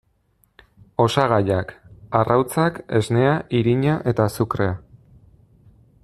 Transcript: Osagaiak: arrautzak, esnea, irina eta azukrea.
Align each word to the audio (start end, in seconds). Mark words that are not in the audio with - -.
Osagaiak: 1.03 1.73
arrautzak, 2.21 2.79
esnea, 3.01 3.35
irina 3.59 3.99
eta 4.13 4.29
azukrea. 4.31 4.75